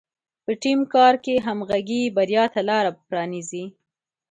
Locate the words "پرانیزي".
3.07-3.65